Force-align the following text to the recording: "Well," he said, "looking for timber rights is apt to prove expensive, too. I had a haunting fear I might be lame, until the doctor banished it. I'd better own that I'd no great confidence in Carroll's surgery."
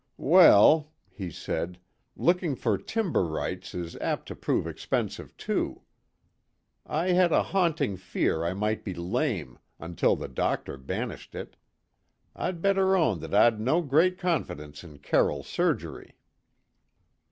"Well," 0.17 0.93
he 1.11 1.29
said, 1.29 1.77
"looking 2.15 2.55
for 2.55 2.75
timber 2.79 3.23
rights 3.23 3.75
is 3.75 3.95
apt 3.97 4.27
to 4.29 4.35
prove 4.35 4.65
expensive, 4.65 5.37
too. 5.37 5.83
I 6.87 7.09
had 7.09 7.31
a 7.31 7.43
haunting 7.43 7.97
fear 7.97 8.43
I 8.43 8.55
might 8.55 8.83
be 8.83 8.95
lame, 8.95 9.59
until 9.79 10.15
the 10.15 10.27
doctor 10.27 10.75
banished 10.77 11.35
it. 11.35 11.55
I'd 12.35 12.63
better 12.63 12.95
own 12.95 13.19
that 13.19 13.35
I'd 13.35 13.59
no 13.61 13.83
great 13.83 14.17
confidence 14.17 14.83
in 14.83 14.97
Carroll's 14.97 15.45
surgery." 15.45 16.17